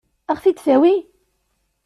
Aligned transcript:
Ad 0.31 0.35
ɣ-t-id-tawi? 0.37 0.93